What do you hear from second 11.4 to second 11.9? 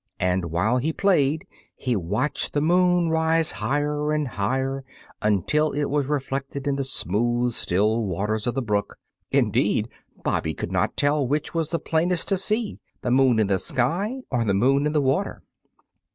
was the